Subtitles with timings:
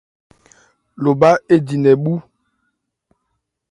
[1.03, 2.13] Lobha édi nkɛ bhú.